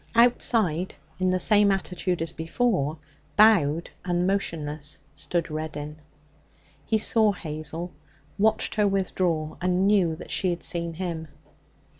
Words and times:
Outside, 0.15 0.95
in 1.19 1.29
the 1.29 1.39
same 1.39 1.69
attitude 1.69 2.23
as 2.23 2.31
before, 2.31 2.97
bowed, 3.35 3.91
and 4.03 4.25
motionless, 4.25 4.99
stood 5.13 5.51
Reddin. 5.51 5.97
He 6.87 6.97
saw 6.97 7.33
Hazel, 7.33 7.91
watched 8.39 8.73
her 8.73 8.87
withdraw, 8.87 9.57
and 9.61 9.85
knew 9.85 10.15
that 10.15 10.31
she 10.31 10.49
had 10.49 10.63
seen 10.63 10.95
him. 10.95 11.27